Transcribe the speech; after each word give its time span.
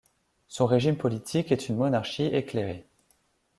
Son 0.47 0.65
régime 0.65 0.97
politique 0.97 1.51
est 1.51 1.69
une 1.69 1.75
monarchie 1.75 2.23
éclairée. 2.23 2.87